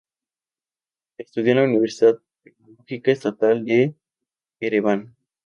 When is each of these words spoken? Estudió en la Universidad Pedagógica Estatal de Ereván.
Estudió 1.19 1.51
en 1.51 1.57
la 1.59 1.63
Universidad 1.65 2.17
Pedagógica 2.41 3.11
Estatal 3.11 3.63
de 3.63 3.93
Ereván. 4.59 5.15